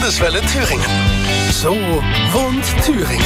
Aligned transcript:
Landeswelle 0.00 0.40
Thüringen. 0.40 0.86
So 1.52 1.72
wohnt 2.32 2.64
Thüringen. 2.86 3.22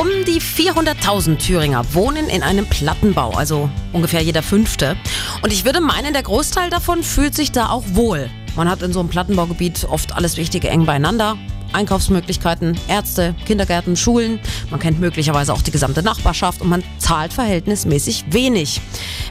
Um 0.00 0.06
die 0.24 0.40
400.000 0.40 1.36
Thüringer 1.36 1.84
wohnen 1.92 2.30
in 2.30 2.42
einem 2.42 2.64
Plattenbau, 2.64 3.32
also 3.32 3.68
ungefähr 3.92 4.22
jeder 4.22 4.42
fünfte. 4.42 4.96
Und 5.42 5.52
ich 5.52 5.66
würde 5.66 5.82
meinen, 5.82 6.14
der 6.14 6.22
Großteil 6.22 6.70
davon 6.70 7.02
fühlt 7.02 7.34
sich 7.34 7.52
da 7.52 7.68
auch 7.68 7.82
wohl. 7.88 8.30
Man 8.56 8.66
hat 8.66 8.80
in 8.80 8.94
so 8.94 9.00
einem 9.00 9.10
Plattenbaugebiet 9.10 9.86
oft 9.90 10.16
alles 10.16 10.38
Wichtige 10.38 10.70
eng 10.70 10.86
beieinander. 10.86 11.36
Einkaufsmöglichkeiten, 11.74 12.78
Ärzte, 12.88 13.34
Kindergärten, 13.44 13.94
Schulen. 13.94 14.40
Man 14.70 14.80
kennt 14.80 15.00
möglicherweise 15.00 15.52
auch 15.52 15.60
die 15.60 15.70
gesamte 15.70 16.02
Nachbarschaft 16.02 16.62
und 16.62 16.70
man 16.70 16.82
zahlt 16.96 17.34
verhältnismäßig 17.34 18.24
wenig. 18.30 18.80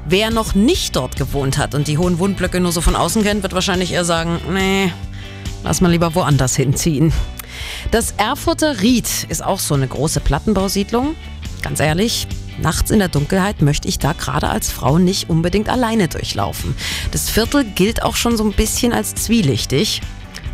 Wer 0.07 0.29
noch 0.29 0.53
nicht 0.53 0.95
dort 0.95 1.15
gewohnt 1.15 1.57
hat 1.57 1.73
und 1.73 1.87
die 1.87 1.97
hohen 1.97 2.19
Wohnblöcke 2.19 2.59
nur 2.59 2.71
so 2.71 2.81
von 2.81 2.95
außen 2.95 3.23
kennt, 3.23 3.41
wird 3.41 3.53
wahrscheinlich 3.53 3.91
eher 3.91 4.05
sagen, 4.05 4.39
nee, 4.53 4.91
lass 5.63 5.81
mal 5.81 5.91
lieber 5.91 6.15
woanders 6.15 6.55
hinziehen. 6.55 7.11
Das 7.91 8.13
Erfurter 8.17 8.81
Ried 8.81 9.07
ist 9.29 9.43
auch 9.43 9.59
so 9.59 9.75
eine 9.75 9.87
große 9.87 10.19
Plattenbausiedlung. 10.19 11.15
Ganz 11.61 11.79
ehrlich, 11.79 12.27
nachts 12.61 12.91
in 12.91 12.99
der 12.99 13.07
Dunkelheit 13.07 13.61
möchte 13.61 13.87
ich 13.87 13.99
da 13.99 14.13
gerade 14.13 14.49
als 14.49 14.71
Frau 14.71 14.97
nicht 14.97 15.29
unbedingt 15.29 15.69
alleine 15.69 16.07
durchlaufen. 16.07 16.75
Das 17.11 17.29
Viertel 17.29 17.63
gilt 17.63 18.03
auch 18.03 18.15
schon 18.15 18.37
so 18.37 18.43
ein 18.43 18.53
bisschen 18.53 18.93
als 18.93 19.15
zwielichtig. 19.15 20.01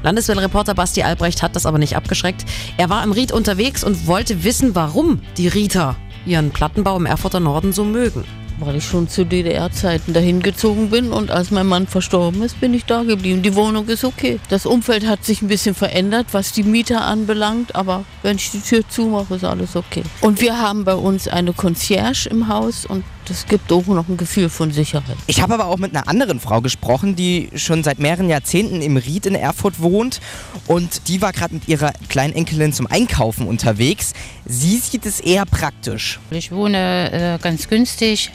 Landeswelle-Reporter 0.03 0.75
Basti 0.75 1.03
Albrecht 1.03 1.41
hat 1.41 1.55
das 1.55 1.65
aber 1.65 1.77
nicht 1.77 1.95
abgeschreckt. 1.95 2.45
Er 2.77 2.89
war 2.89 3.03
im 3.03 3.12
Ried 3.12 3.31
unterwegs 3.31 3.84
und 3.84 4.07
wollte 4.07 4.43
wissen, 4.43 4.76
warum 4.76 5.21
die 5.37 5.48
Rieter 5.48 5.95
ihren 6.26 6.51
Plattenbau 6.51 6.95
im 6.95 7.05
Erfurter 7.05 7.39
Norden 7.39 7.73
so 7.73 7.84
mögen. 7.84 8.23
Weil 8.59 8.76
ich 8.76 8.86
schon 8.86 9.08
zu 9.08 9.26
DDR-Zeiten 9.26 10.13
dahin 10.13 10.41
gezogen 10.41 10.90
bin 10.90 11.12
und 11.12 11.31
als 11.31 11.49
mein 11.49 11.66
Mann 11.66 11.88
verstorben 11.88 12.41
ist, 12.41 12.59
bin 12.59 12.73
ich 12.73 12.85
da 12.85 13.04
geblieben. 13.04 13.41
Die 13.41 13.55
Wohnung 13.55 13.88
ist 13.88 14.04
okay. 14.04 14.40
Das 14.49 14.66
Umfeld 14.66 15.08
hat 15.08 15.23
sich 15.23 15.41
ein 15.41 15.48
bisschen 15.48 15.73
verändert, 15.76 16.27
was 16.34 16.52
die 16.52 16.63
Mieter 16.63 17.05
anbelangt, 17.05 17.76
aber 17.76 18.04
wenn 18.22 18.35
ich 18.35 18.52
die 18.52 18.59
Tür 18.59 18.88
zumache, 18.88 19.35
ist 19.35 19.46
alles 19.46 19.76
okay. 19.77 20.04
Und 20.21 20.41
wir 20.41 20.60
haben 20.62 20.84
bei 20.84 20.96
uns 20.96 21.27
eine 21.29 21.54
Concierge 21.54 22.27
im 22.29 22.49
Haus 22.49 22.85
und 22.85 23.05
das 23.30 23.46
gibt 23.46 23.72
auch 23.72 23.85
noch 23.85 24.08
ein 24.10 24.18
Gefühl 24.18 24.49
von 24.49 24.72
Sicherheit. 24.72 25.18
Ich 25.27 25.41
habe 25.41 25.54
aber 25.54 25.68
auch 25.68 25.77
mit 25.77 25.96
einer 25.96 26.08
anderen 26.08 26.40
Frau 26.40 26.62
gesprochen, 26.62 27.16
die 27.16 27.49
schon 27.55 27.84
seit 27.84 27.99
mehreren 27.99 28.30
Jahrzehnten 28.30 28.82
im 28.82 28.98
Ried 28.98 29.26
in 29.26 29.35
Erfurt 29.35 29.80
wohnt 29.80 30.20
und 30.68 31.08
die 31.08 31.22
war 31.22 31.32
gerade 31.32 31.54
mit 31.54 31.68
ihrer 31.68 31.94
Kleinenkelin 32.10 32.74
zum 32.74 32.88
Einkaufen 32.88 33.48
unterwegs. 33.48 34.13
Sie 34.46 34.77
sieht 34.77 35.05
es 35.05 35.20
eher 35.20 35.46
praktisch. 35.46 36.20
Ich 36.32 36.52
wohne 36.52 37.12
äh, 37.12 37.38
ganz 37.41 37.68
günstig, 37.68 38.32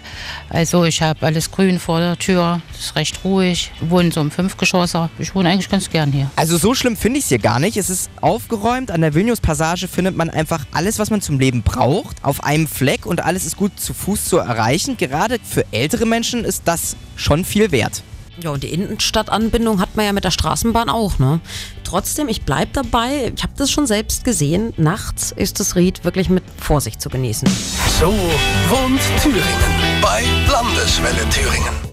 also 0.48 0.84
ich 0.84 1.02
habe 1.02 1.26
alles 1.26 1.50
grün 1.50 1.78
vor 1.78 1.98
der 2.00 2.16
Tür, 2.16 2.62
es 2.72 2.86
ist 2.86 2.96
recht 2.96 3.24
ruhig, 3.24 3.72
ich 3.80 3.90
wohne 3.90 4.12
so 4.12 4.20
im 4.20 4.30
Fünfgeschosser. 4.30 5.10
Ich 5.18 5.34
wohne 5.34 5.48
eigentlich 5.48 5.68
ganz 5.68 5.90
gern 5.90 6.12
hier. 6.12 6.30
Also 6.36 6.56
so 6.56 6.74
schlimm 6.74 6.96
finde 6.96 7.18
ich 7.18 7.24
es 7.24 7.28
hier 7.28 7.38
gar 7.38 7.58
nicht. 7.58 7.76
Es 7.76 7.90
ist 7.90 8.10
aufgeräumt. 8.20 8.90
An 8.90 9.00
der 9.00 9.14
Vilnius 9.14 9.40
Passage 9.40 9.88
findet 9.88 10.16
man 10.16 10.30
einfach 10.30 10.66
alles, 10.72 10.98
was 10.98 11.10
man 11.10 11.20
zum 11.20 11.38
Leben 11.38 11.62
braucht, 11.62 12.22
auf 12.22 12.44
einem 12.44 12.66
Fleck 12.66 13.06
und 13.06 13.24
alles 13.24 13.46
ist 13.46 13.56
gut 13.56 13.78
zu 13.80 13.94
Fuß 13.94 14.26
zu 14.26 14.38
erreichen. 14.38 14.83
Gerade 14.96 15.38
für 15.42 15.64
ältere 15.72 16.06
Menschen 16.06 16.44
ist 16.44 16.62
das 16.66 16.96
schon 17.16 17.44
viel 17.44 17.72
wert. 17.72 18.02
Ja, 18.40 18.50
und 18.50 18.64
die 18.64 18.72
Innenstadtanbindung 18.72 19.80
hat 19.80 19.94
man 19.94 20.06
ja 20.06 20.12
mit 20.12 20.24
der 20.24 20.32
Straßenbahn 20.32 20.88
auch, 20.88 21.18
ne? 21.18 21.40
Trotzdem, 21.84 22.28
ich 22.28 22.42
bleib 22.42 22.72
dabei, 22.72 23.32
ich 23.34 23.42
habe 23.42 23.52
das 23.56 23.70
schon 23.70 23.86
selbst 23.86 24.24
gesehen, 24.24 24.72
nachts 24.76 25.30
ist 25.30 25.60
das 25.60 25.76
Ried 25.76 26.04
wirklich 26.04 26.28
mit 26.28 26.42
Vorsicht 26.58 27.00
zu 27.00 27.08
genießen. 27.08 27.48
So 28.00 28.12
wohnt 28.68 29.00
Thüringen. 29.22 30.00
Bei 30.02 30.24
Landeswelle 30.50 31.28
Thüringen. 31.30 31.74